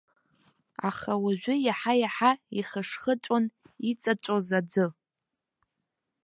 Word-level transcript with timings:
Аха 0.89 1.13
уажәы 1.23 1.55
иаҳа-иаҳа 1.65 2.31
ихышхыҵәон 2.59 3.45
иҵаҵәоз 3.89 4.47
аӡы. 4.59 4.85